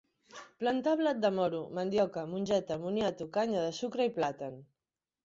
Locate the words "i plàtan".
4.11-4.57